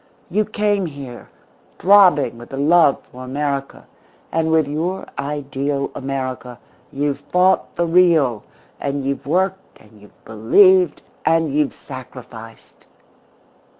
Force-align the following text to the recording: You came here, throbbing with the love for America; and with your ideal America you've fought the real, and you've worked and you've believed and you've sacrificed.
You 0.31 0.45
came 0.45 0.87
here, 0.87 1.29
throbbing 1.77 2.39
with 2.39 2.49
the 2.49 2.57
love 2.57 3.03
for 3.11 3.23
America; 3.23 3.85
and 4.31 4.49
with 4.49 4.67
your 4.67 5.05
ideal 5.19 5.91
America 5.93 6.57
you've 6.91 7.19
fought 7.19 7.75
the 7.75 7.85
real, 7.85 8.43
and 8.79 9.05
you've 9.05 9.27
worked 9.27 9.79
and 9.79 10.01
you've 10.01 10.25
believed 10.25 11.03
and 11.23 11.53
you've 11.53 11.75
sacrificed. 11.75 12.87